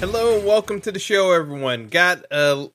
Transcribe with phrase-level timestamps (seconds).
[0.00, 1.88] Hello welcome to the show, everyone.
[1.88, 2.68] Got a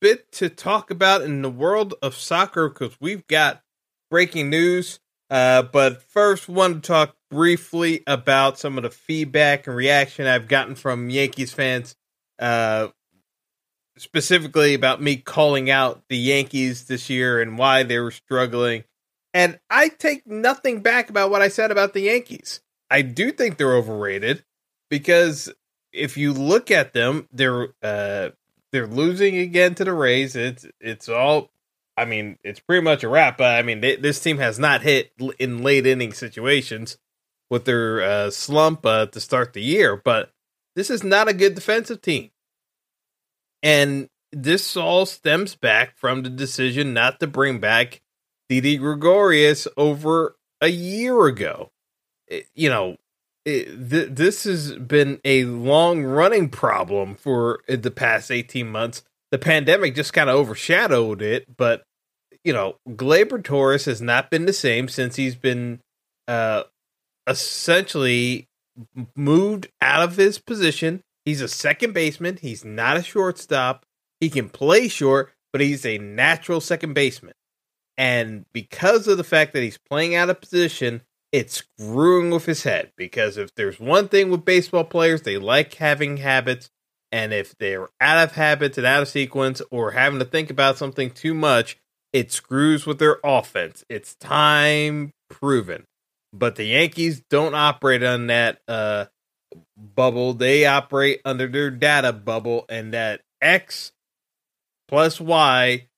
[0.00, 3.62] bit to talk about in the world of soccer because we've got
[4.10, 5.00] breaking news.
[5.30, 10.48] Uh, but first, want to talk briefly about some of the feedback and reaction I've
[10.48, 11.96] gotten from Yankees fans,
[12.38, 12.88] uh,
[13.96, 18.84] specifically about me calling out the Yankees this year and why they were struggling.
[19.32, 22.60] And I take nothing back about what I said about the Yankees.
[22.90, 24.44] I do think they're overrated
[24.88, 25.52] because
[25.92, 28.30] if you look at them, they're uh,
[28.72, 30.36] they're losing again to the Rays.
[30.36, 31.50] It's it's all.
[31.96, 33.38] I mean, it's pretty much a wrap.
[33.38, 36.98] But I mean, they, this team has not hit in late inning situations
[37.50, 39.96] with their uh, slump uh, to start the year.
[39.96, 40.32] But
[40.76, 42.30] this is not a good defensive team,
[43.62, 48.00] and this all stems back from the decision not to bring back
[48.48, 51.70] Didi Gregorius over a year ago.
[52.28, 52.96] It, you know,
[53.44, 59.02] it, th- this has been a long running problem for the past 18 months.
[59.30, 61.84] The pandemic just kind of overshadowed it, but
[62.44, 65.80] you know, Gleyber Torres has not been the same since he's been
[66.26, 66.64] uh,
[67.26, 68.48] essentially
[69.14, 71.02] moved out of his position.
[71.24, 72.38] He's a second baseman.
[72.40, 73.84] He's not a shortstop.
[74.20, 77.34] He can play short, but he's a natural second baseman.
[77.98, 82.64] And because of the fact that he's playing out of position, it's screwing with his
[82.64, 86.70] head because if there's one thing with baseball players, they like having habits.
[87.12, 90.78] And if they're out of habits and out of sequence or having to think about
[90.78, 91.76] something too much,
[92.12, 93.84] it screws with their offense.
[93.88, 95.84] It's time proven.
[96.32, 99.06] But the Yankees don't operate on that uh,
[99.76, 100.34] bubble.
[100.34, 103.92] They operate under their data bubble, and that X
[104.86, 105.88] plus Y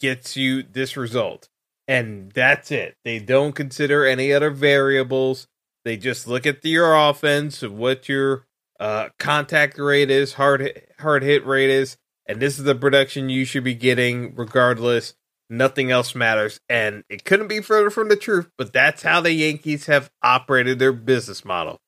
[0.00, 1.48] gets you this result
[1.88, 2.96] and that's it.
[3.04, 5.46] They don't consider any other variables.
[5.84, 8.46] They just look at your offense, what your
[8.80, 11.96] uh, contact rate is, hard hard hit rate is,
[12.26, 15.14] and this is the production you should be getting regardless.
[15.48, 18.50] Nothing else matters, and it couldn't be further from the truth.
[18.58, 21.78] But that's how the Yankees have operated their business model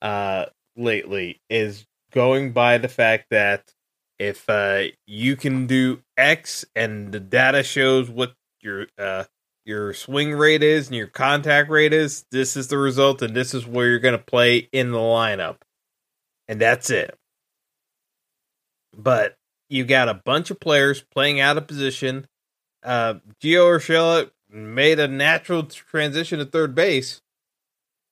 [0.00, 1.40] uh, lately.
[1.50, 3.74] Is going by the fact that
[4.20, 9.24] if uh, you can do X and the data shows what your uh,
[9.68, 13.52] your swing rate is and your contact rate is, this is the result, and this
[13.52, 15.58] is where you're going to play in the lineup.
[16.48, 17.14] And that's it.
[18.96, 19.36] But
[19.68, 22.26] you got a bunch of players playing out of position.
[22.82, 27.20] Uh, Gio Urshela made a natural transition to third base.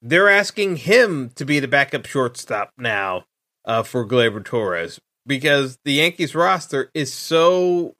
[0.02, 3.24] They're asking him to be the backup shortstop now
[3.64, 7.96] uh, for Gleyber Torres because the Yankees roster is so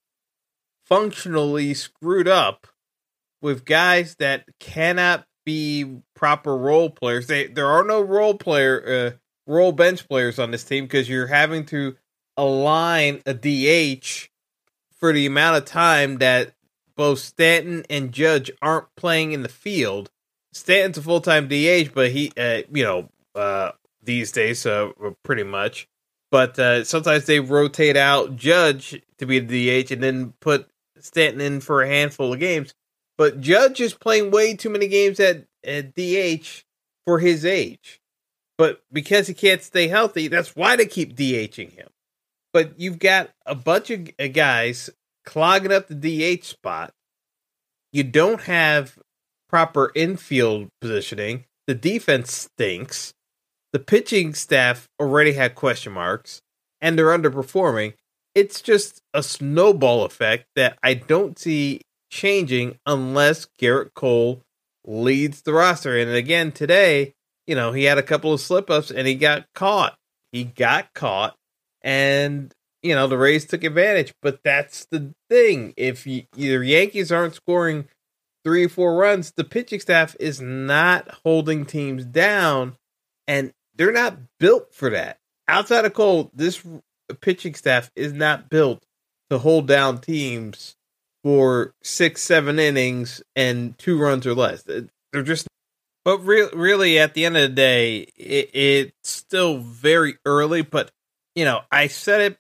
[0.85, 2.67] functionally screwed up
[3.43, 7.27] with guys that cannot be proper role players.
[7.27, 9.17] They there are no role player uh,
[9.47, 11.97] role bench players on this team because you're having to
[12.37, 14.29] align a DH
[14.93, 16.53] for the amount of time that
[16.97, 20.11] both Stanton and Judge aren't playing in the field.
[20.53, 23.73] Stanton's a full time DH, but he, uh, you know, uh,
[24.03, 24.91] these days, uh,
[25.23, 25.87] pretty much.
[26.31, 30.69] But uh, sometimes they rotate out Judge to be the DH and then put
[30.99, 32.75] Stanton in for a handful of games.
[33.19, 36.65] But Judge is playing way too many games at, at DH
[37.07, 38.01] for his age.
[38.59, 41.89] But because he can't stay healthy, that's why they keep DHing him.
[42.53, 44.91] But you've got a bunch of uh, guys
[45.25, 46.93] clogging up the DH spot.
[47.93, 48.99] You don't have
[49.49, 51.45] proper infield positioning.
[51.67, 53.13] The defense stinks.
[53.73, 56.41] The pitching staff already had question marks
[56.81, 57.95] and they're underperforming.
[58.35, 61.81] It's just a snowball effect that I don't see
[62.11, 64.43] changing unless Gerrit Cole
[64.85, 65.97] leads the roster.
[65.99, 67.15] And again, today,
[67.47, 69.97] you know, he had a couple of slip ups and he got caught.
[70.33, 71.37] He got caught,
[71.83, 74.13] and you know the Rays took advantage.
[74.21, 77.89] But that's the thing: if you, your Yankees aren't scoring
[78.45, 82.77] three or four runs, the pitching staff is not holding teams down,
[83.27, 85.19] and they're not built for that.
[85.49, 86.63] Outside of Cole, this
[87.21, 88.85] pitching staff is not built
[89.31, 90.76] to hold down teams
[91.27, 94.63] for six, seven innings and two runs or less.
[94.63, 95.49] They're just,
[96.05, 100.63] but re- really, at the end of the day, it, it's still very early.
[100.63, 100.93] But
[101.35, 102.39] you know, I said it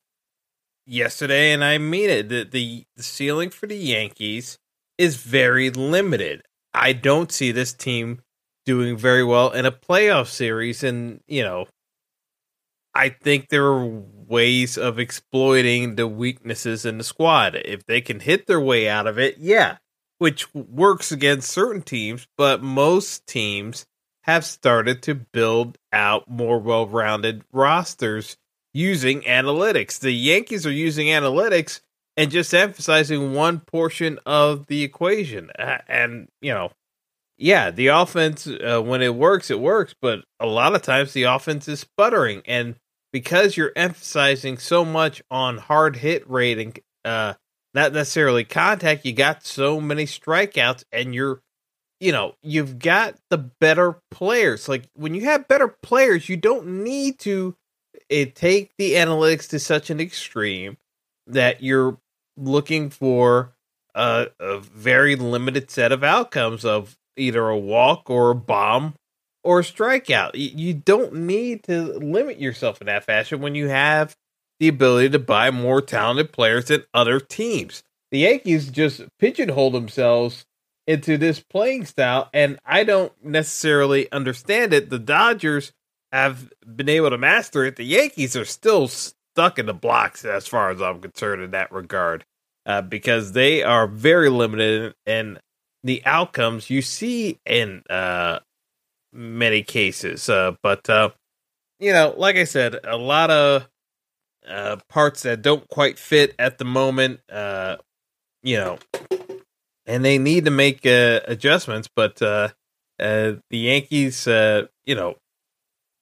[0.86, 2.28] yesterday, and I mean it.
[2.28, 4.56] The, the the ceiling for the Yankees
[4.98, 6.42] is very limited.
[6.72, 8.22] I don't see this team
[8.66, 11.66] doing very well in a playoff series, and you know,
[12.94, 17.54] I think there are ways of exploiting the weaknesses in the squad.
[17.64, 19.78] If they can hit their way out of it, yeah,
[20.18, 23.86] which works against certain teams, but most teams
[24.22, 28.36] have started to build out more well rounded rosters
[28.74, 29.98] using analytics.
[29.98, 31.80] The Yankees are using analytics
[32.16, 35.50] and just emphasizing one portion of the equation.
[35.88, 36.70] And, you know,
[37.38, 41.24] yeah, the offense, uh, when it works, it works, but a lot of times the
[41.24, 42.42] offense is sputtering.
[42.46, 42.76] And
[43.16, 47.32] because you're emphasizing so much on hard hit rate and uh,
[47.72, 51.40] not necessarily contact, you got so many strikeouts and you're,
[51.98, 54.68] you know, you've got the better players.
[54.68, 57.56] Like when you have better players, you don't need to
[58.10, 60.76] it take the analytics to such an extreme
[61.26, 61.96] that you're
[62.36, 63.54] looking for
[63.94, 68.92] a, a very limited set of outcomes of either a walk or a bomb
[69.46, 70.32] or a strikeout.
[70.34, 74.16] You don't need to limit yourself in that fashion when you have
[74.58, 77.84] the ability to buy more talented players than other teams.
[78.10, 80.46] The Yankees just pigeonhole themselves
[80.86, 84.90] into this playing style, and I don't necessarily understand it.
[84.90, 85.72] The Dodgers
[86.10, 87.76] have been able to master it.
[87.76, 91.70] The Yankees are still stuck in the blocks, as far as I'm concerned, in that
[91.70, 92.24] regard,
[92.64, 95.38] uh, because they are very limited in
[95.84, 98.40] the outcomes you see in uh,
[99.16, 100.28] many cases.
[100.28, 101.10] Uh, but uh,
[101.80, 103.68] you know, like I said, a lot of
[104.48, 107.20] uh, parts that don't quite fit at the moment.
[107.30, 107.76] Uh,
[108.42, 108.78] you know,
[109.86, 111.88] and they need to make uh, adjustments.
[111.94, 112.50] But uh,
[113.00, 115.16] uh, the Yankees, uh, you know,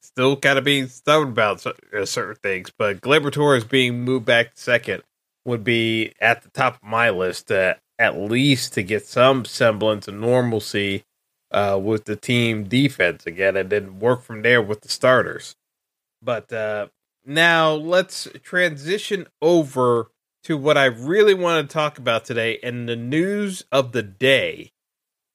[0.03, 2.71] still got to be stubborn about uh, certain things.
[2.77, 5.03] But Gleyber Torres being moved back second
[5.45, 10.09] would be at the top of my list, uh, at least to get some semblance
[10.09, 11.05] of normalcy
[11.55, 15.55] uh, with the team defense again, and then work from there with the starters.
[16.21, 16.89] But uh,
[17.25, 20.11] now let's transition over
[20.43, 24.73] to what I really want to talk about today and the news of the day.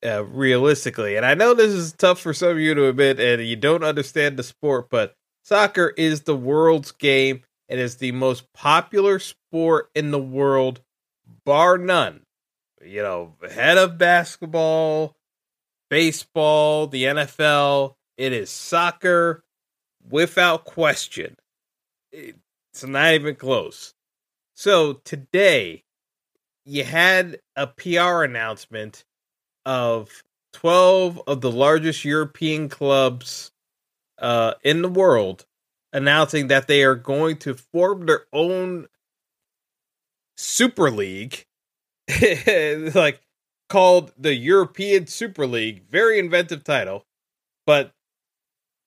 [0.02, 3.46] Uh, realistically, and I know this is tough for some of you to admit, and
[3.46, 5.14] you don't understand the sport, but
[5.44, 7.44] soccer is the world's game.
[7.68, 10.80] and It is the most popular sport in the world,
[11.44, 12.22] bar none.
[12.82, 15.18] You know, head of basketball,
[15.90, 17.96] baseball, the NFL.
[18.18, 19.44] It is soccer
[20.10, 21.36] without question.
[22.12, 23.94] It's not even close.
[24.56, 25.84] So today,
[26.66, 29.06] you had a PR announcement
[29.66, 33.52] of 12 of the largest European clubs
[34.18, 35.46] uh, in the world
[35.94, 38.88] announcing that they are going to form their own
[40.38, 41.46] Super League.
[42.96, 43.22] like
[43.70, 45.84] called the European Super League.
[45.90, 47.06] Very inventive title,
[47.66, 47.94] but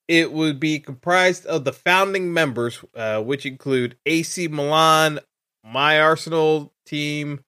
[0.09, 5.21] it would be comprised of the founding members, uh, which include AC Milan,
[5.65, 7.45] my Arsenal team,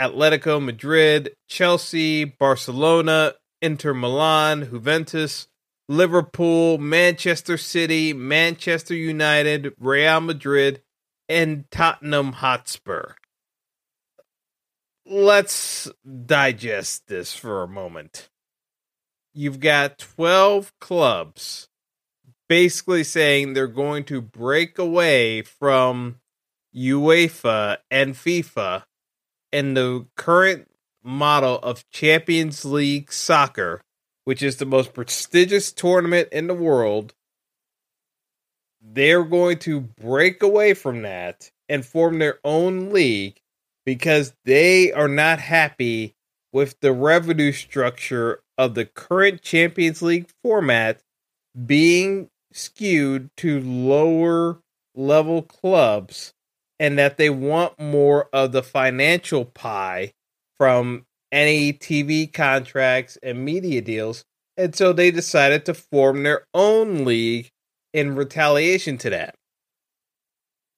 [0.00, 5.48] Atletico Madrid, Chelsea, Barcelona, Inter Milan, Juventus,
[5.88, 10.82] Liverpool, Manchester City, Manchester United, Real Madrid,
[11.28, 13.14] and Tottenham Hotspur
[15.08, 15.88] let's
[16.26, 18.28] digest this for a moment.
[19.34, 21.68] You've got 12 clubs
[22.48, 26.16] basically saying they're going to break away from
[26.74, 28.84] UEFA and FIFA
[29.52, 30.68] and the current
[31.02, 33.80] model of Champions League soccer,
[34.24, 37.14] which is the most prestigious tournament in the world.
[38.80, 43.40] They're going to break away from that and form their own league
[43.86, 46.14] because they are not happy
[46.52, 51.00] with the revenue structure of the current Champions League format
[51.64, 54.58] being skewed to lower
[54.94, 56.34] level clubs
[56.78, 60.12] and that they want more of the financial pie
[60.58, 64.24] from any TV contracts and media deals.
[64.56, 67.50] And so they decided to form their own league
[67.92, 69.34] in retaliation to that.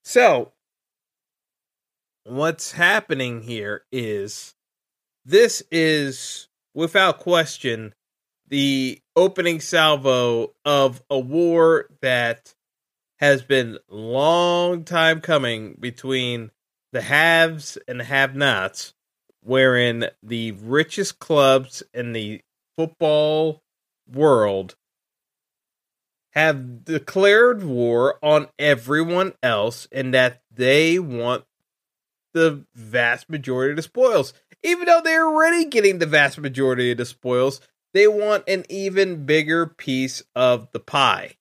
[0.05, 0.53] So
[2.29, 4.55] what's happening here is
[5.25, 7.95] this is without question
[8.49, 12.55] the opening salvo of a war that
[13.19, 16.51] has been long time coming between
[16.93, 18.93] the haves and the have nots
[19.43, 22.43] wherein the richest clubs in the
[22.77, 23.63] football
[24.07, 24.77] world
[26.33, 31.45] have declared war on everyone else and that they want
[32.39, 34.33] the vast majority of the spoils.
[34.63, 37.61] Even though they're already getting the vast majority of the spoils,
[37.95, 41.37] they want an even bigger piece of the pie.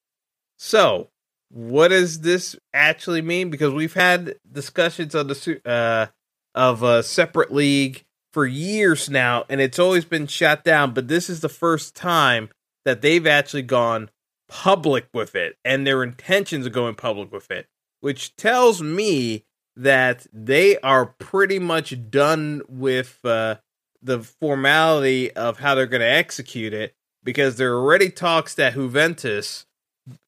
[0.58, 1.10] So,
[1.50, 3.50] what does this actually mean?
[3.50, 6.08] Because we've had discussions on the uh,
[6.56, 10.94] of a separate league for years now, and it's always been shut down.
[10.94, 12.50] But this is the first time
[12.86, 14.10] that they've actually gone
[14.48, 17.68] public with it, and their intentions of going public with it,
[18.00, 19.46] which tells me
[19.78, 23.56] that they are pretty much done with uh,
[24.02, 26.94] the formality of how they're going to execute it
[27.24, 29.66] because there are already talks that Juventus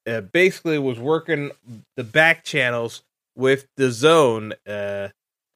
[0.05, 1.51] uh, basically was working
[1.95, 3.03] the back channels
[3.35, 4.53] with DAZN.
[4.67, 5.09] Uh,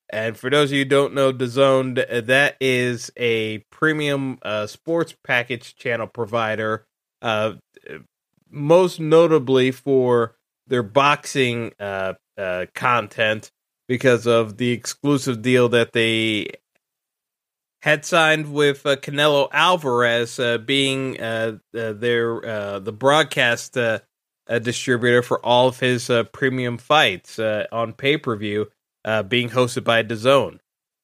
[0.09, 5.13] and for those of you who don't know, DAZN that is a premium uh, sports
[5.23, 6.85] package channel provider,
[7.21, 7.53] uh,
[8.49, 10.35] most notably for
[10.67, 13.51] their boxing uh, uh, content
[13.87, 16.47] because of the exclusive deal that they
[17.83, 23.99] had signed with uh, Canelo Alvarez, uh, being uh, uh their uh, the broadcast uh,
[24.61, 28.69] distributor for all of his premium fights on pay per view,
[29.27, 30.59] being hosted by DAZN.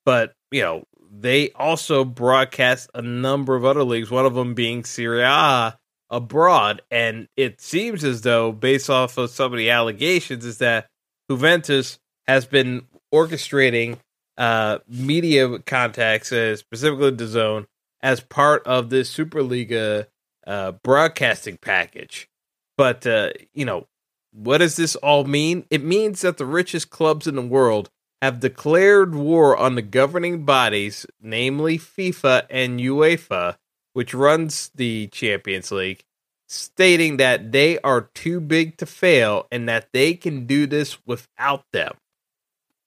[0.05, 4.09] But you know, they also broadcast a number of other leagues.
[4.09, 5.77] One of them being Serie A
[6.09, 10.87] abroad, and it seems as though, based off of some of the allegations, is that
[11.29, 13.97] Juventus has been orchestrating
[14.37, 17.65] uh, media contacts, uh, specifically zone,
[18.01, 20.05] as part of this Superliga
[20.45, 22.29] uh, broadcasting package.
[22.77, 23.87] But uh, you know,
[24.31, 25.65] what does this all mean?
[25.71, 27.89] It means that the richest clubs in the world
[28.21, 33.57] have declared war on the governing bodies, namely FIFA and UEFA,
[33.93, 36.03] which runs the Champions League,
[36.47, 41.63] stating that they are too big to fail and that they can do this without
[41.73, 41.95] them.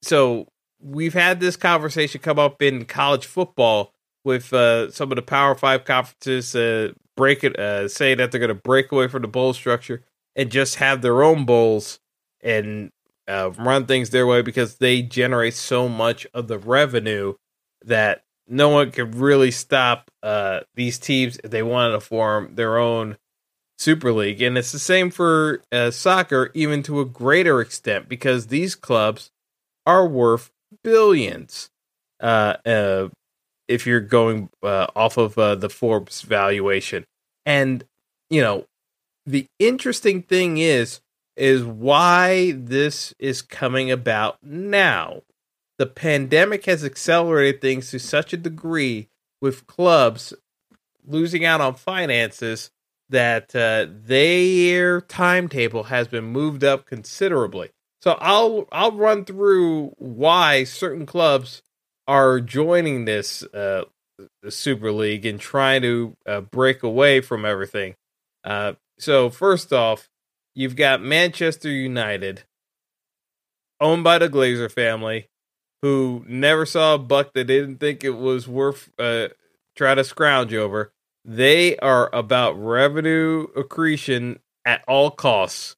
[0.02, 0.49] So
[0.80, 3.92] we've had this conversation come up in college football
[4.25, 8.40] with uh, some of the Power Five conferences uh, break it, uh, say that they're
[8.40, 10.02] going to break away from the bowl structure
[10.37, 12.00] and just have their own bowls
[12.40, 12.90] and
[13.28, 17.35] uh, run things their way because they generate so much of the revenue
[17.85, 22.78] that no one can really stop uh, these teams if they wanted to form their
[22.78, 23.16] own
[23.78, 24.42] super league.
[24.42, 29.31] And it's the same for uh, soccer, even to a greater extent, because these clubs
[29.86, 30.50] are worth
[30.82, 31.70] billions.
[32.20, 33.08] Uh, uh,
[33.68, 37.04] if you're going uh, off of uh, the Forbes valuation,
[37.46, 37.84] and
[38.30, 38.66] you know,
[39.26, 41.00] the interesting thing is
[41.36, 45.22] is why this is coming about now.
[45.78, 49.08] The pandemic has accelerated things to such a degree
[49.40, 50.34] with clubs
[51.06, 52.70] losing out on finances
[53.08, 57.70] that uh, their timetable has been moved up considerably.
[58.02, 61.62] So I'll I'll run through why certain clubs
[62.09, 63.85] are joining this uh,
[64.49, 67.94] Super League and trying to uh, break away from everything.
[68.42, 70.09] Uh, so first off,
[70.54, 72.42] you've got Manchester United,
[73.80, 75.28] owned by the Glazer family,
[75.82, 79.28] who never saw a buck that didn't think it was worth uh,
[79.76, 80.92] try to scrounge over.
[81.25, 85.76] They are about revenue accretion at all costs.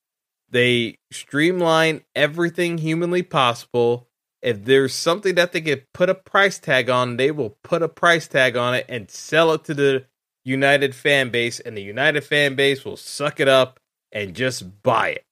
[0.55, 4.07] They streamline everything humanly possible.
[4.41, 7.89] If there's something that they can put a price tag on, they will put a
[7.89, 10.05] price tag on it and sell it to the
[10.45, 13.81] United fan base, and the United fan base will suck it up
[14.13, 15.25] and just buy it.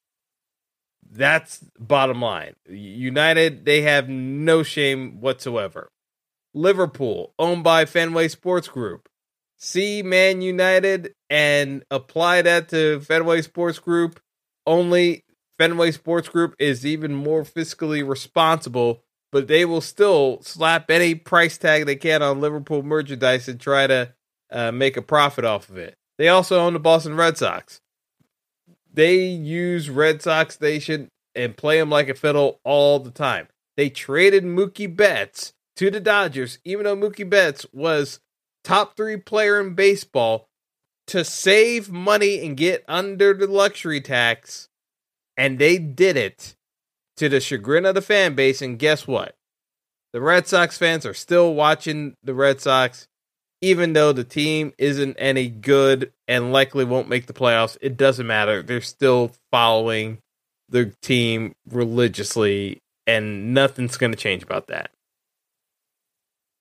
[1.08, 2.54] That's bottom line.
[2.68, 5.92] United, they have no shame whatsoever.
[6.52, 9.08] Liverpool, owned by Fenway Sports Group.
[9.56, 14.18] See Man United and apply that to Fenway Sports Group
[14.66, 15.24] only
[15.58, 21.58] Fenway Sports Group is even more fiscally responsible, but they will still slap any price
[21.58, 24.12] tag they can on Liverpool merchandise and try to
[24.50, 25.94] uh, make a profit off of it.
[26.18, 27.80] They also own the Boston Red Sox.
[28.92, 33.48] They use Red Sox Nation and play them like a fiddle all the time.
[33.76, 38.20] They traded Mookie Betts to the Dodgers, even though Mookie Betts was
[38.62, 40.48] top three player in baseball
[41.08, 44.68] to save money and get under the luxury tax,
[45.36, 46.54] and they did it
[47.16, 48.62] to the chagrin of the fan base.
[48.62, 49.34] And guess what?
[50.12, 53.08] The Red Sox fans are still watching the Red Sox,
[53.60, 57.78] even though the team isn't any good and likely won't make the playoffs.
[57.80, 58.62] It doesn't matter.
[58.62, 60.18] They're still following
[60.68, 64.90] the team religiously, and nothing's going to change about that.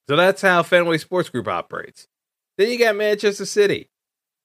[0.09, 2.07] So that's how Fenway Sports Group operates.
[2.57, 3.87] Then you got Manchester City.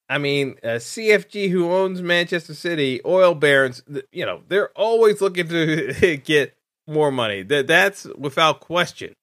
[0.09, 5.47] I mean, uh, CFG, who owns Manchester City, oil barons, you know, they're always looking
[5.49, 6.55] to get
[6.87, 7.43] more money.
[7.43, 9.13] That that's without question.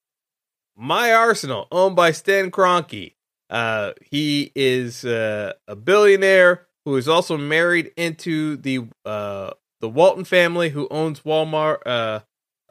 [0.77, 3.13] My Arsenal, owned by Stan Kroenke.
[3.49, 9.51] Uh, he is uh, a billionaire who is also married into the uh,
[9.81, 11.77] the Walton family, who owns Walmart.
[11.85, 12.19] Uh,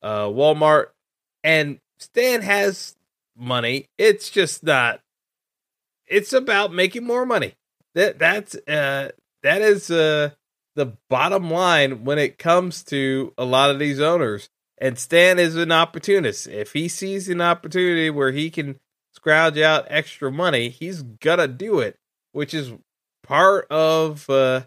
[0.05, 0.89] uh, Walmart,
[1.43, 2.95] and Stan has
[3.37, 3.89] money.
[3.99, 5.01] It's just not.
[6.07, 7.55] It's about making more money.
[7.95, 9.11] That that's uh
[9.43, 10.31] that is uh
[10.75, 14.49] the bottom line when it comes to a lot of these owners.
[14.79, 16.49] And Stan is an opportunist.
[16.49, 18.81] If he sees an opportunity where he can
[19.13, 21.97] scrounge out extra money, he's gonna do it,
[22.33, 22.73] which is
[23.23, 24.63] part of uh,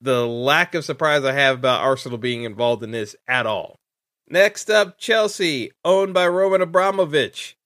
[0.00, 3.78] the lack of surprise I have about Arsenal being involved in this at all.
[4.28, 7.56] Next up, Chelsea, owned by Roman Abramovich,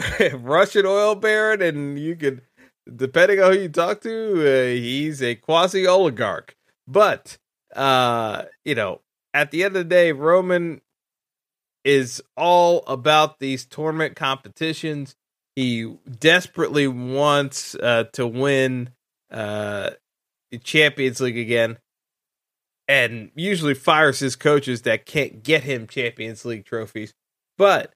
[0.32, 2.42] Russian oil baron, and you could,
[2.94, 6.56] depending on who you talk to, uh, he's a quasi oligarch.
[6.86, 7.38] But,
[7.74, 9.00] uh, you know,
[9.34, 10.80] at the end of the day, Roman
[11.84, 15.16] is all about these tournament competitions.
[15.56, 18.90] He desperately wants uh, to win
[19.30, 19.90] uh,
[20.62, 21.78] Champions League again
[22.88, 27.14] and usually fires his coaches that can't get him Champions League trophies.
[27.56, 27.92] But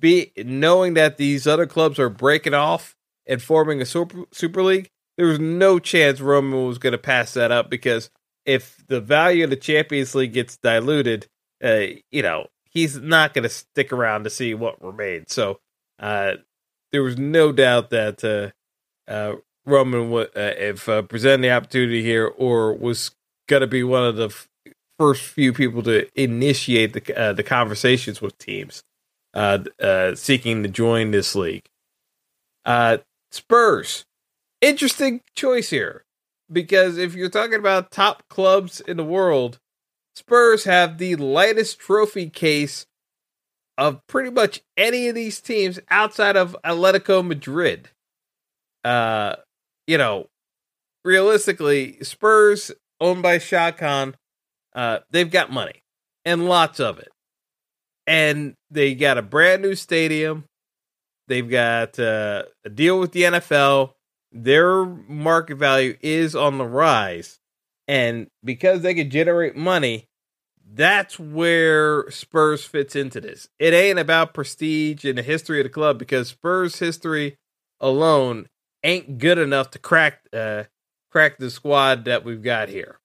[0.00, 2.94] be knowing that these other clubs are breaking off
[3.28, 7.34] and forming a super, super league, there was no chance Roman was going to pass
[7.34, 8.10] that up because
[8.46, 11.26] if the value of the Champions League gets diluted,
[11.62, 15.32] uh, you know, he's not going to stick around to see what remains.
[15.32, 15.60] So
[15.98, 16.34] uh,
[16.92, 22.02] there was no doubt that uh, uh Roman, would, uh, if uh, presented the opportunity
[22.02, 23.10] here, or was
[23.48, 24.48] going to be one of the f-
[24.98, 28.82] first few people to initiate the the conversations with teams
[30.14, 31.68] seeking to join this league.
[33.30, 34.04] Spurs,
[34.60, 36.04] interesting choice here
[36.50, 39.58] because if you're talking about top clubs in the world,
[40.14, 42.86] Spurs have the lightest trophy case
[43.76, 47.90] of pretty much any of these teams outside of Atletico Madrid.
[48.84, 49.36] Uh,
[49.86, 50.26] you know,
[51.04, 54.16] realistically, Spurs owned by Shad Khan,
[54.74, 55.82] uh, they've got money
[56.24, 57.08] and lots of it.
[58.06, 60.44] And they got a brand new stadium.
[61.28, 63.92] They've got uh, a deal with the NFL.
[64.32, 67.38] Their market value is on the rise.
[67.86, 70.08] And because they can generate money,
[70.70, 73.48] that's where Spurs fits into this.
[73.58, 77.38] It ain't about prestige and the history of the club because Spurs history
[77.80, 78.48] alone
[78.82, 80.64] ain't good enough to crack uh,
[81.10, 82.98] crack the squad that we've got here.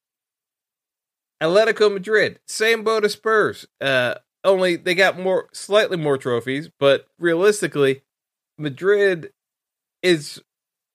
[1.42, 3.66] Atletico Madrid, same boat as Spurs.
[3.82, 8.02] Uh, only they got more, slightly more trophies, but realistically,
[8.58, 9.32] Madrid
[10.02, 10.42] is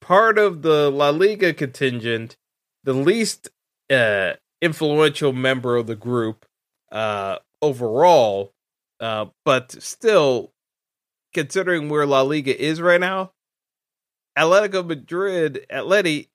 [0.01, 2.37] part of the La Liga contingent,
[2.85, 3.51] the least
[3.90, 6.47] uh, influential member of the group
[6.92, 8.53] uh, overall,
[9.01, 10.53] uh, but still,
[11.35, 13.33] considering where La Liga is right now,
[14.37, 16.29] Atletico Madrid, Atleti,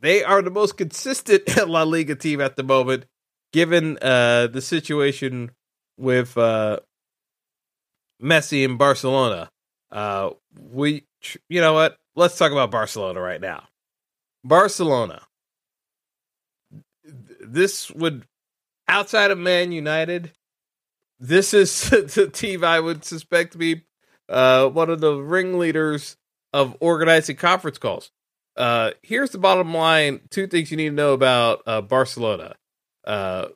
[0.00, 3.04] they are the most consistent La Liga team at the moment,
[3.52, 5.50] given uh, the situation
[5.98, 6.78] with uh,
[8.22, 9.50] Messi in Barcelona.
[9.90, 11.04] Uh, we,
[11.48, 11.98] you know what?
[12.14, 13.64] Let's talk about Barcelona right now.
[14.44, 15.22] Barcelona.
[17.40, 18.26] This would,
[18.86, 20.32] outside of Man United,
[21.18, 23.82] this is the team I would suspect to be
[24.28, 26.16] uh, one of the ringleaders
[26.52, 28.10] of organizing conference calls.
[28.56, 32.56] Uh, here's the bottom line: two things you need to know about uh, Barcelona.
[33.04, 33.48] Uh,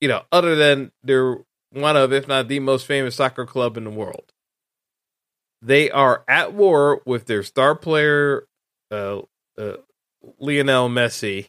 [0.00, 1.38] you know, other than they're
[1.72, 4.32] one of, if not the most famous soccer club in the world,
[5.66, 8.46] they are at war with their star player,
[8.90, 9.22] uh,
[9.58, 9.76] uh,
[10.38, 11.48] Lionel Messi,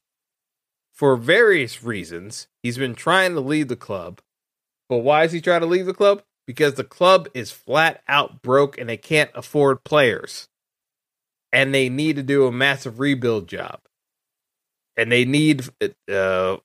[0.93, 2.47] for various reasons.
[2.63, 4.21] He's been trying to leave the club,
[4.89, 6.23] but why is he trying to leave the club?
[6.47, 10.47] Because the club is flat out broke and they can't afford players
[11.51, 13.79] and they need to do a massive rebuild job,
[14.95, 15.67] and they need
[16.09, 16.57] uh,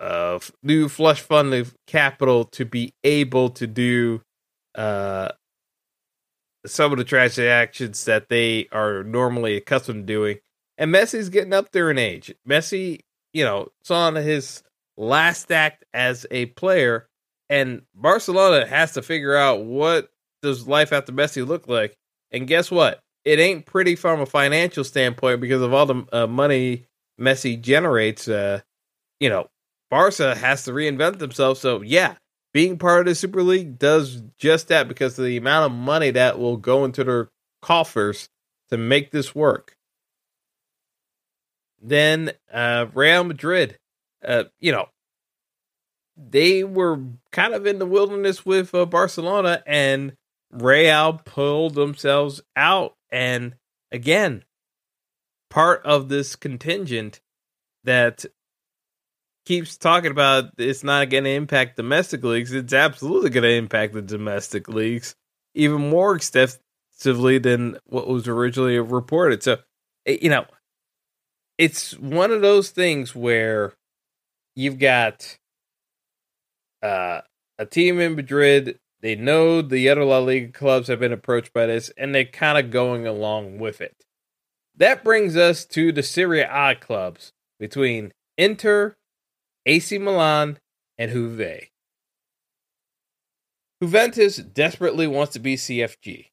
[0.00, 4.22] uh, new flush funded capital to be able to do
[4.74, 5.28] uh,
[6.66, 10.38] some of the tragic transactions that they are normally accustomed to doing.
[10.78, 12.34] And Messi's getting up there in age.
[12.48, 13.00] Messi,
[13.32, 14.62] you know, it's on his
[14.96, 17.08] last act as a player,
[17.48, 20.10] and Barcelona has to figure out what
[20.42, 21.96] does life after Messi look like.
[22.30, 23.02] And guess what?
[23.26, 26.86] it ain't pretty from a financial standpoint because of all the uh, money
[27.20, 28.28] Messi generates.
[28.28, 28.60] Uh,
[29.18, 29.48] you know,
[29.90, 31.60] Barca has to reinvent themselves.
[31.60, 32.14] So yeah,
[32.56, 36.10] being part of the Super League does just that because of the amount of money
[36.10, 37.28] that will go into their
[37.60, 38.30] coffers
[38.70, 39.76] to make this work.
[41.82, 43.76] Then uh, Real Madrid,
[44.26, 44.86] uh, you know,
[46.16, 46.98] they were
[47.30, 50.16] kind of in the wilderness with uh, Barcelona, and
[50.50, 52.94] Real pulled themselves out.
[53.12, 53.56] And
[53.92, 54.44] again,
[55.50, 57.20] part of this contingent
[57.84, 58.24] that
[59.46, 63.94] keeps talking about it's not going to impact domestic leagues, it's absolutely going to impact
[63.94, 65.14] the domestic leagues
[65.54, 69.42] even more extensively than what was originally reported.
[69.42, 69.58] So,
[70.04, 70.44] you know,
[71.56, 73.72] it's one of those things where
[74.54, 75.38] you've got
[76.82, 77.22] uh,
[77.58, 78.78] a team in Madrid.
[79.00, 82.58] They know the other La Liga clubs have been approached by this, and they're kind
[82.58, 83.94] of going along with it.
[84.76, 88.96] That brings us to the Serie A clubs between Inter,
[89.66, 90.58] AC Milan,
[90.96, 91.68] and Juve.
[93.82, 96.26] Juventus desperately wants to be CFG.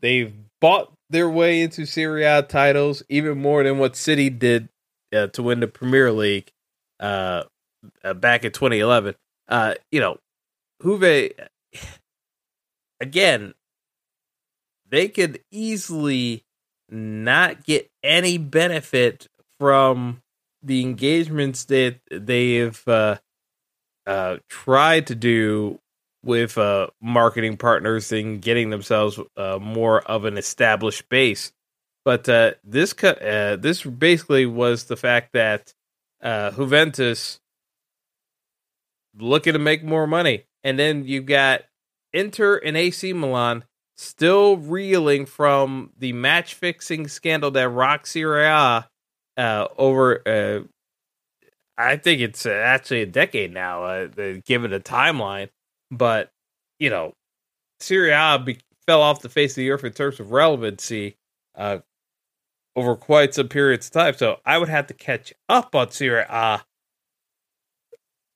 [0.00, 4.68] They've bought their way into Serie A titles even more than what City did
[5.14, 6.50] uh, to win the Premier League
[6.98, 7.44] uh,
[8.02, 9.14] uh, back in 2011.
[9.48, 10.18] Uh, you know,
[10.82, 11.30] Juve,
[13.00, 13.54] again,
[14.88, 16.44] they could easily
[16.88, 20.22] not get any benefit from
[20.66, 23.18] the engagements that they've uh,
[24.06, 25.78] uh, tried to do
[26.24, 31.52] with uh, marketing partners and getting themselves uh, more of an established base.
[32.04, 35.72] But uh, this uh, this basically was the fact that
[36.22, 37.40] Juventus
[39.16, 41.62] looking to make more money, and then you've got
[42.12, 43.64] Inter and AC Milan
[43.96, 48.88] still reeling from the match fixing scandal that rocked Serie A
[49.36, 50.22] uh, over.
[50.26, 50.66] Uh,
[51.78, 54.08] I think it's uh, actually a decade now, uh,
[54.44, 55.48] given a timeline.
[55.90, 56.30] But
[56.78, 57.12] you know,
[57.80, 61.16] Serie A be- fell off the face of the earth in terms of relevancy
[61.54, 61.78] uh,
[62.74, 64.14] over quite some periods of time.
[64.14, 66.62] So I would have to catch up on Serie A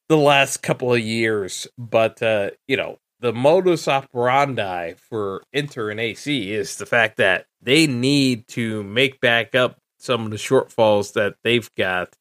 [0.09, 1.67] the last couple of years.
[1.79, 7.47] But uh, you know, the modus operandi for Inter and AC is the fact that
[7.63, 12.17] they need to make back up some of the shortfalls that they've got,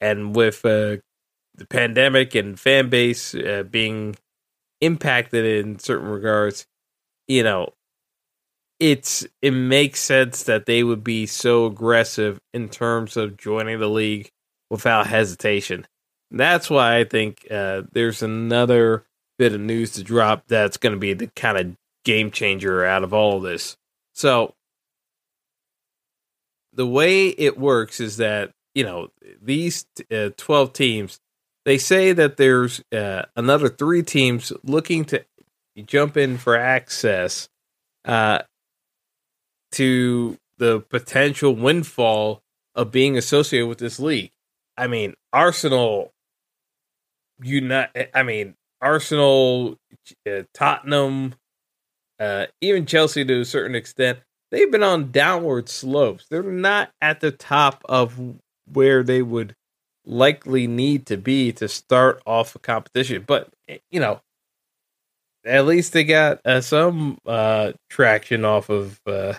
[0.00, 0.96] and with uh,
[1.54, 4.16] the pandemic and fan base uh, being
[4.80, 6.66] impacted in certain regards,
[7.28, 7.72] you know,
[8.78, 13.88] it's it makes sense that they would be so aggressive in terms of joining the
[13.88, 14.30] league
[14.70, 15.86] without hesitation.
[16.30, 19.04] That's why I think uh, there's another
[19.38, 23.04] bit of news to drop that's going to be the kind of game changer out
[23.04, 23.76] of all of this.
[24.14, 24.54] So
[26.72, 29.08] the way it works is that you know
[29.42, 31.20] these uh, 12 teams
[31.64, 35.24] they say that there's uh, another three teams looking to
[35.86, 37.48] jump in for access
[38.04, 38.40] uh,
[39.72, 42.42] to the potential windfall
[42.74, 44.30] of being associated with this league.
[44.76, 46.12] I mean, Arsenal,
[47.42, 47.94] you not.
[48.14, 49.76] I mean, Arsenal,
[50.26, 51.34] uh, Tottenham,
[52.18, 56.26] uh, even Chelsea to a certain extent, they've been on downward slopes.
[56.28, 58.18] They're not at the top of
[58.72, 59.54] where they would
[60.04, 63.24] likely need to be to start off a competition.
[63.26, 64.20] But eh, you know,
[65.44, 69.34] at least they got uh, some uh, traction off of uh,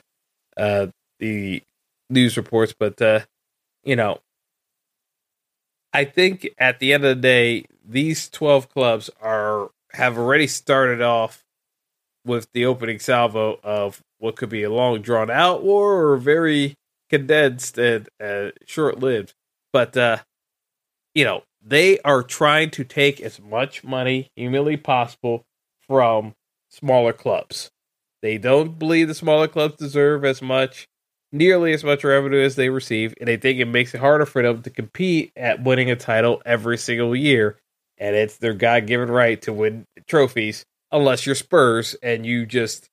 [0.58, 0.88] uh
[1.20, 1.62] the
[2.10, 2.74] news reports.
[2.78, 3.22] But uh,
[3.84, 4.20] you know,
[5.94, 11.02] I think at the end of the day, these 12 clubs are have already started
[11.02, 11.44] off
[12.26, 16.76] with the opening salvo of what could be a long drawn out war or very
[17.10, 19.34] condensed and uh, short lived.
[19.74, 20.20] But uh,
[21.14, 25.44] you know, they are trying to take as much money humanly possible
[25.88, 26.34] from
[26.70, 27.70] smaller clubs.
[28.22, 30.88] They don't believe the smaller clubs deserve as much
[31.32, 34.42] nearly as much revenue as they receive, and they think it makes it harder for
[34.42, 37.58] them to compete at winning a title every single year.
[37.98, 42.90] And it's their God given right to win trophies, unless you're Spurs and you just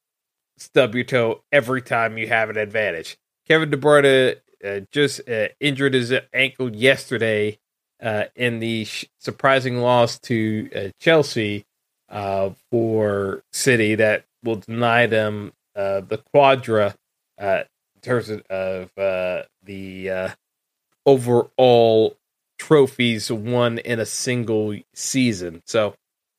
[0.61, 3.17] stub your toe every time you have an advantage.
[3.47, 7.59] Kevin De Bruyne uh, just uh, injured his ankle yesterday
[8.03, 11.65] uh, in the sh- surprising loss to uh, Chelsea
[12.09, 16.95] uh, for City that will deny them uh, the quadra
[17.39, 17.65] in
[18.03, 20.35] terms of, the
[21.05, 22.17] overall
[22.59, 25.63] trophies won in a single season.
[25.67, 25.95] So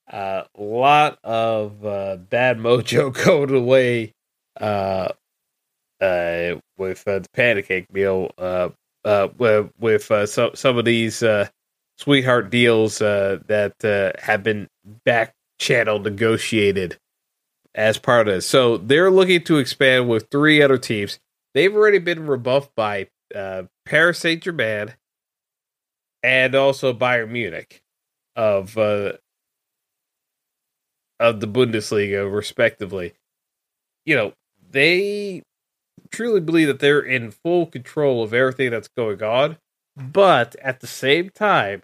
[0.10, 4.14] uh, a lot of uh, bad mojo going away
[4.60, 5.10] uh,
[6.02, 8.32] uh, with the pancake meal.
[9.38, 11.24] with, with some some of these
[11.98, 14.68] sweetheart deals that have been
[15.06, 16.98] back channel negotiated
[17.76, 18.46] as part of this.
[18.46, 21.20] So they're looking to expand with three other teams.
[21.54, 24.96] They've already been rebuffed by uh, Paris Saint Germain
[26.24, 27.82] and also Bayern Munich
[28.36, 29.14] of uh,
[31.20, 33.14] of the Bundesliga, respectively.
[34.06, 34.34] You know,
[34.72, 35.44] they
[36.12, 39.58] truly believe that they're in full control of everything that's going on,
[39.96, 41.84] but at the same time,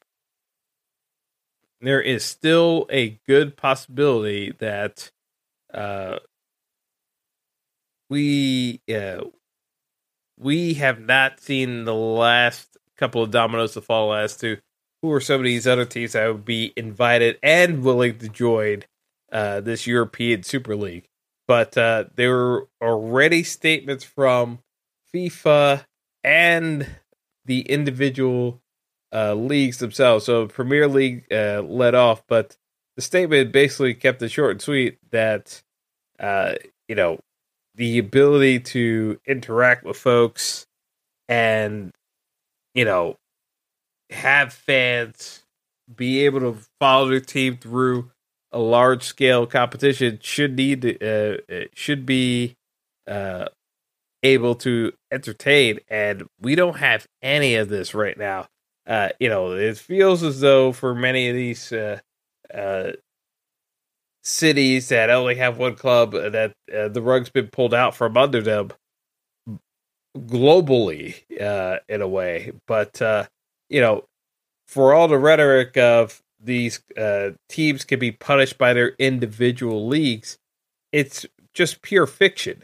[1.82, 5.12] there is still a good possibility that
[5.74, 6.20] uh,
[8.10, 9.22] we uh,
[10.38, 14.58] we have not seen the last couple of dominoes to fall as to
[15.02, 18.84] who are some of these other teams that would be invited and willing to join
[19.36, 21.10] uh, this European Super League.
[21.46, 24.60] But uh, there were already statements from
[25.14, 25.84] FIFA
[26.24, 26.88] and
[27.44, 28.62] the individual
[29.14, 30.26] uh, leagues themselves.
[30.26, 32.56] So Premier League uh, led off, but
[32.96, 35.62] the statement basically kept it short and sweet that
[36.18, 36.54] uh,
[36.88, 37.20] you know
[37.76, 40.66] the ability to interact with folks
[41.28, 41.92] and
[42.74, 43.18] you know
[44.12, 45.44] have fans
[45.94, 48.10] be able to follow their team through
[48.56, 52.56] a large scale competition should need to, uh, should be
[53.08, 53.46] uh,
[54.24, 58.48] able to entertain and we don't have any of this right now
[58.88, 62.00] uh, you know, it feels as though for many of these uh,
[62.54, 62.92] uh,
[64.24, 68.16] cities that only have one club, uh, that uh, the rug's been pulled out from
[68.16, 68.70] under them
[70.18, 72.52] globally, uh, in a way.
[72.68, 73.02] But
[73.70, 74.06] you know,
[74.68, 80.38] for all the rhetoric of these uh, teams can be punished by their individual leagues,
[80.92, 82.64] it's just pure fiction.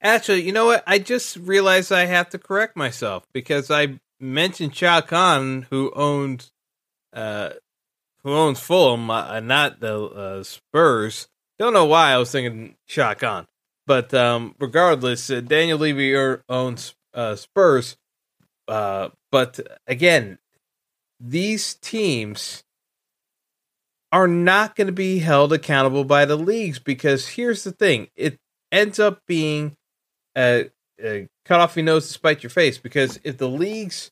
[0.00, 0.84] Actually, you know what?
[0.86, 6.52] I just realized I have to correct myself because I mentioned Shad Khan, who owns
[7.12, 7.50] uh,
[8.22, 11.28] who owns Fulham, uh, not the uh, Spurs.
[11.58, 13.46] Don't know why I was thinking Khan,
[13.86, 17.96] but um, regardless, uh, Daniel Levy er, owns uh, Spurs.
[18.68, 20.38] Uh, but again,
[21.20, 22.64] these teams
[24.10, 28.38] are not going to be held accountable by the leagues because here's the thing: it
[28.72, 29.76] ends up being
[30.36, 30.70] a,
[31.02, 34.10] a cut off your nose to spite your face because if the leagues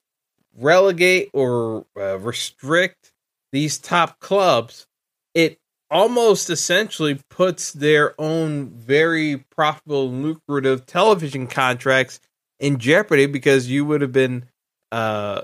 [0.58, 3.12] relegate or uh, restrict
[3.52, 4.86] these top clubs,
[5.34, 5.58] it
[5.90, 12.20] almost essentially puts their own very profitable, lucrative television contracts
[12.58, 14.44] in jeopardy because you would have been
[14.90, 15.42] uh,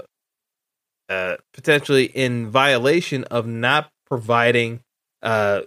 [1.13, 4.81] uh, potentially in violation of not providing
[5.23, 5.61] uh,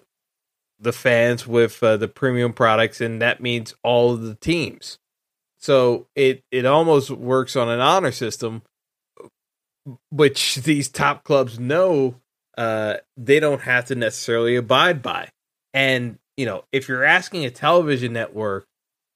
[0.80, 4.98] the fans with uh, the premium products, and that means all of the teams.
[5.60, 8.64] So it it almost works on an honor system,
[10.12, 12.16] which these top clubs know
[12.58, 15.30] uh, they don't have to necessarily abide by.
[15.76, 18.66] And you know, if you're asking a television network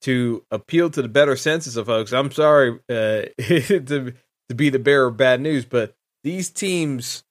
[0.02, 4.12] to appeal to the better senses of folks, I'm sorry uh, to
[4.48, 7.24] to be the bearer of bad news, but these teams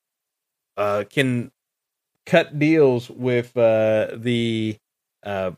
[0.77, 1.51] uh, can
[2.25, 4.77] cut deals with uh, the
[5.23, 5.51] uh,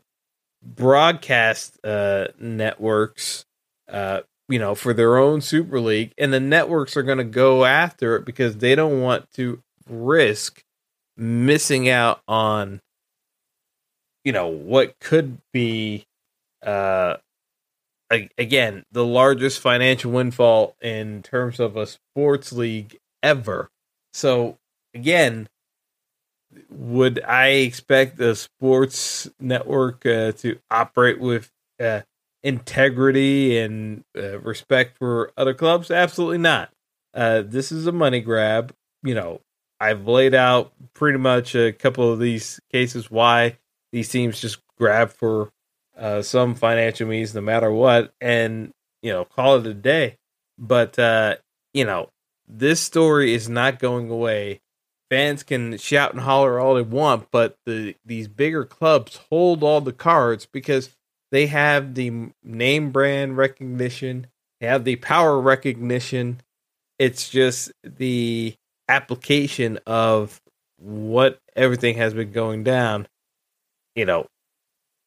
[0.62, 3.44] broadcast uh, networks
[3.88, 7.64] uh, you know, for their own Super League, and the networks are going to go
[7.64, 10.62] after it because they don't want to risk
[11.16, 12.80] missing out on,
[14.24, 16.04] you know, what could be,
[16.62, 17.16] uh,
[18.10, 23.70] again, the largest financial windfall in terms of a sports league ever.
[24.12, 24.58] So,
[24.94, 25.48] again,
[26.70, 32.02] would I expect the sports network uh, to operate with uh,
[32.42, 35.90] integrity and uh, respect for other clubs?
[35.90, 36.70] Absolutely not.
[37.14, 38.74] Uh, this is a money grab.
[39.02, 39.40] You know,
[39.80, 43.58] I've laid out pretty much a couple of these cases why
[43.92, 45.50] these teams just grab for
[45.96, 50.16] uh, some financial means no matter what, and you know, call it a day.
[50.58, 51.36] But uh,
[51.74, 52.10] you know,
[52.46, 54.60] this story is not going away.
[55.10, 59.80] Fans can shout and holler all they want, but the these bigger clubs hold all
[59.80, 60.96] the cards because
[61.30, 64.26] they have the name brand recognition,
[64.60, 66.40] they have the power recognition.
[66.98, 68.54] It's just the
[68.88, 70.40] application of
[70.78, 73.08] what everything has been going down.
[73.94, 74.26] You know,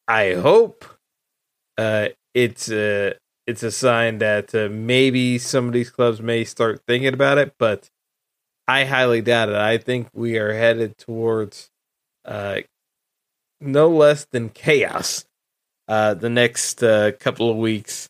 [0.06, 0.84] I hope
[1.78, 3.14] uh, it's a
[3.46, 7.54] it's a sign that uh, maybe some of these clubs may start thinking about it,
[7.58, 7.90] but
[8.66, 9.54] I highly doubt it.
[9.54, 11.70] I think we are headed towards
[12.24, 12.62] uh,
[13.60, 15.24] no less than chaos
[15.88, 18.08] uh, the next uh, couple of weeks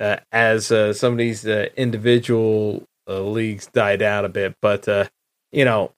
[0.00, 4.56] uh, as uh, some of these individual leagues die down a bit.
[4.62, 5.10] But
[5.52, 5.92] you know,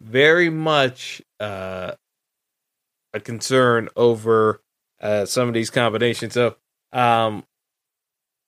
[0.00, 1.96] very much a
[3.22, 4.60] concern over
[5.24, 6.34] some of these combinations.
[6.34, 6.56] So
[6.92, 7.44] um,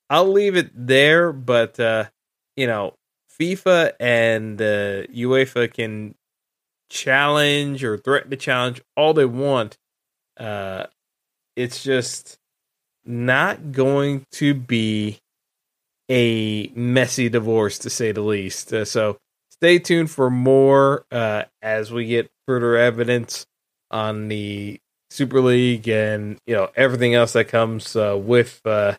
[0.08, 2.04] I'll leave it there, but uh,
[2.56, 2.94] you know,
[3.40, 6.14] FIFA and uh, UEFA can
[6.90, 9.78] challenge or threaten to challenge all they want.
[10.36, 10.86] Uh,
[11.56, 12.38] it's just
[13.04, 15.20] not going to be
[16.10, 18.72] a messy divorce, to say the least.
[18.72, 19.18] Uh, so
[19.50, 23.46] stay tuned for more uh, as we get further evidence
[23.90, 28.96] on the Super League and you know everything else that comes uh, with uh,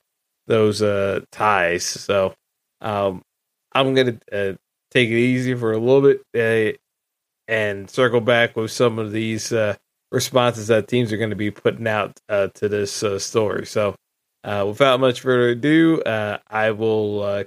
[0.48, 1.86] those uh, ties.
[1.86, 2.36] So
[2.82, 3.24] um,
[3.74, 4.54] I'm gonna uh,
[4.92, 6.78] take it easy for a little bit uh,
[7.48, 9.76] and circle back with some of these uh,
[10.12, 13.66] responses that teams are going to be putting out to this story.
[13.66, 13.96] So
[14.44, 17.46] without much further ado, I will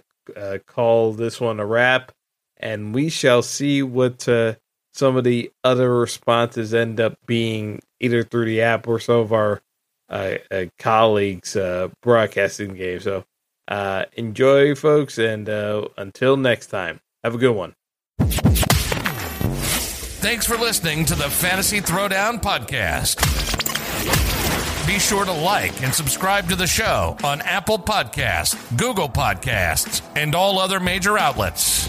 [0.66, 2.12] call this one a wrap,
[2.56, 8.44] and we shall see what some of the other responses end up being either through
[8.44, 9.62] the app or some of our
[10.08, 13.00] uh, uh, colleagues uh, broadcasting game.
[13.00, 13.24] So
[13.66, 17.74] uh, enjoy, folks, and uh, until next time, have a good one.
[20.20, 23.20] Thanks for listening to the Fantasy Throwdown Podcast.
[24.86, 30.34] Be sure to like and subscribe to the show on Apple Podcasts, Google Podcasts, and
[30.34, 31.88] all other major outlets.